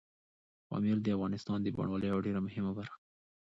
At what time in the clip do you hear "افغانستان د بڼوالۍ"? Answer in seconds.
1.17-2.07